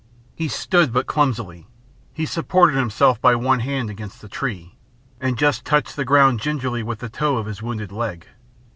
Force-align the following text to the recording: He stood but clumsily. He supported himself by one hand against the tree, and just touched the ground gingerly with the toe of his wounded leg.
He 0.33 0.47
stood 0.47 0.91
but 0.91 1.05
clumsily. 1.05 1.67
He 2.11 2.25
supported 2.25 2.75
himself 2.75 3.21
by 3.21 3.35
one 3.35 3.59
hand 3.59 3.91
against 3.91 4.19
the 4.19 4.27
tree, 4.27 4.79
and 5.19 5.37
just 5.37 5.63
touched 5.63 5.95
the 5.95 6.05
ground 6.05 6.39
gingerly 6.39 6.81
with 6.81 6.97
the 7.01 7.07
toe 7.09 7.37
of 7.37 7.45
his 7.45 7.61
wounded 7.61 7.91
leg. 7.91 8.25